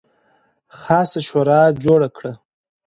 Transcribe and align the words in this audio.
خاصه 0.77 1.19
شورا 1.27 1.61
جوړه 1.83 2.09
کړه. 2.17 2.31